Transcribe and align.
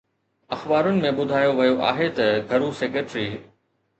اخبارن 0.55 0.95
۾ 1.07 1.09
ٻڌايو 1.17 1.51
ويو 1.59 1.75
آهي 1.89 2.07
ته 2.19 2.27
گهرو 2.49 2.69
سيڪريٽري 2.83 3.29